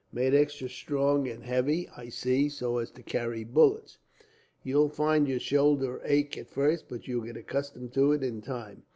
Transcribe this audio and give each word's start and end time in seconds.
"Made 0.11 0.33
extra 0.33 0.67
strong 0.67 1.27
and 1.27 1.43
heavy, 1.43 1.87
I 1.95 2.09
see, 2.09 2.49
so 2.49 2.79
as 2.79 2.89
to 2.93 3.03
carry 3.03 3.43
bullets. 3.43 3.99
You'll 4.63 4.89
find 4.89 5.27
your 5.27 5.37
shoulder 5.39 6.01
ache, 6.03 6.35
at 6.39 6.49
first; 6.49 6.85
but 6.89 7.07
you'll 7.07 7.25
get 7.27 7.37
accustomed 7.37 7.93
to 7.93 8.11
it, 8.13 8.23
in 8.23 8.41
time. 8.41 8.81